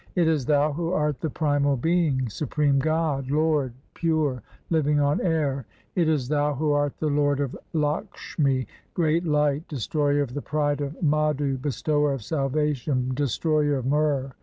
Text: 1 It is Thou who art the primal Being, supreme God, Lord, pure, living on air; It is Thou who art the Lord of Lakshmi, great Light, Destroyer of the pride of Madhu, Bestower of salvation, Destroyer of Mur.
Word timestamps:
1 0.15 0.25
It 0.25 0.27
is 0.27 0.47
Thou 0.47 0.71
who 0.73 0.91
art 0.93 1.19
the 1.21 1.29
primal 1.29 1.77
Being, 1.77 2.27
supreme 2.27 2.79
God, 2.79 3.29
Lord, 3.29 3.73
pure, 3.93 4.41
living 4.71 4.99
on 4.99 5.21
air; 5.21 5.67
It 5.93 6.09
is 6.09 6.27
Thou 6.27 6.55
who 6.55 6.71
art 6.71 6.97
the 6.97 7.05
Lord 7.05 7.39
of 7.39 7.55
Lakshmi, 7.71 8.65
great 8.95 9.27
Light, 9.27 9.67
Destroyer 9.67 10.23
of 10.23 10.33
the 10.33 10.41
pride 10.41 10.81
of 10.81 10.99
Madhu, 11.03 11.55
Bestower 11.59 12.13
of 12.13 12.23
salvation, 12.23 13.11
Destroyer 13.13 13.75
of 13.77 13.85
Mur. 13.85 14.31